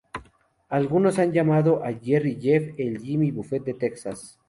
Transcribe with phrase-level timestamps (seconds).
[0.69, 4.39] Algunos han llamado a Jerry Jeff el Jimmy Buffett de Texas.